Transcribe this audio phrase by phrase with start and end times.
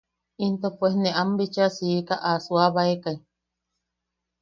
[0.45, 3.17] Into pues ne am bichaa siika a suuabaekai.